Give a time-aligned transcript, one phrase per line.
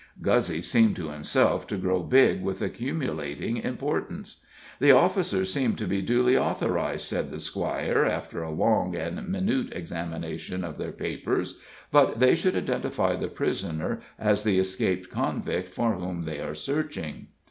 [0.19, 4.43] Guzzy seemed to himself to grow big with accumulating importance.
[4.79, 9.71] "The officers seem to be duly authorized," said the squire, after a long and minute
[9.73, 11.59] examination of their papers;
[11.91, 17.27] "but they should identify the prisoner as the escaped convict for whom they are searching."